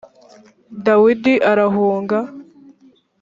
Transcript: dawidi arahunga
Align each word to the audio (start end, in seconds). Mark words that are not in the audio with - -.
dawidi 0.85 1.33
arahunga 1.51 2.19